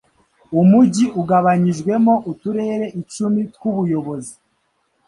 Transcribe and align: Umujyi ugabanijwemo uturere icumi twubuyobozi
Umujyi 0.61 1.05
ugabanijwemo 1.21 2.13
uturere 2.31 2.85
icumi 3.01 3.41
twubuyobozi 3.53 4.33